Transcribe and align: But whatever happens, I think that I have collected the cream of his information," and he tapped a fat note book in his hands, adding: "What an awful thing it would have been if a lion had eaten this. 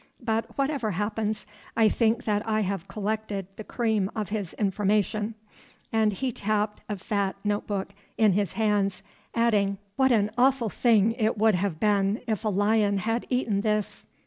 But 0.23 0.57
whatever 0.57 0.89
happens, 0.89 1.45
I 1.77 1.87
think 1.87 2.23
that 2.23 2.41
I 2.47 2.61
have 2.61 2.87
collected 2.87 3.45
the 3.55 3.63
cream 3.63 4.09
of 4.15 4.29
his 4.29 4.53
information," 4.53 5.35
and 5.93 6.11
he 6.11 6.31
tapped 6.31 6.81
a 6.89 6.95
fat 6.97 7.35
note 7.43 7.67
book 7.67 7.89
in 8.17 8.31
his 8.33 8.53
hands, 8.53 9.03
adding: 9.35 9.77
"What 9.97 10.11
an 10.11 10.31
awful 10.39 10.69
thing 10.69 11.11
it 11.19 11.37
would 11.37 11.53
have 11.53 11.79
been 11.79 12.21
if 12.25 12.43
a 12.43 12.49
lion 12.49 12.97
had 12.97 13.27
eaten 13.29 13.61
this. 13.61 14.07